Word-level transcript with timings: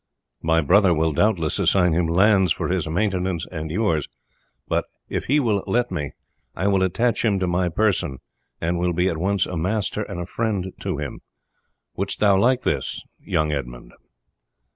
My 0.41 0.61
brother 0.61 0.95
will 0.95 1.11
doubtless 1.13 1.59
assign 1.59 1.93
him 1.93 2.07
lands 2.07 2.51
for 2.51 2.69
his 2.69 2.89
maintenance 2.89 3.45
and 3.51 3.69
yours; 3.69 4.07
but 4.67 4.85
if 5.09 5.25
he 5.25 5.39
will 5.39 5.63
let 5.67 5.91
me 5.91 6.13
I 6.55 6.65
will 6.69 6.81
attach 6.81 7.23
him 7.23 7.37
to 7.37 7.45
my 7.45 7.69
person, 7.69 8.17
and 8.59 8.79
will 8.79 8.93
be 8.93 9.09
at 9.09 9.17
once 9.17 9.45
a 9.45 9.57
master 9.57 10.01
and 10.01 10.19
a 10.19 10.25
friend 10.25 10.73
to 10.79 10.97
him. 10.97 11.19
Wouldst 11.95 12.19
thou 12.19 12.35
like 12.35 12.61
this, 12.61 13.03
young 13.19 13.51
Edmund?" 13.51 13.93